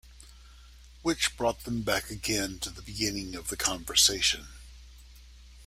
Which 1.03 1.37
brought 1.37 1.63
them 1.63 1.83
back 1.83 2.09
again 2.09 2.57
to 2.61 2.71
the 2.71 2.81
beginning 2.81 3.35
of 3.35 3.49
the 3.49 3.55
conversation. 3.55 4.47